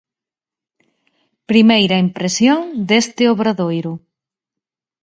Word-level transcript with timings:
Primeira 1.51 1.97
impresión 2.05 2.59
deste 2.89 3.23
Obradoiro. 3.33 3.93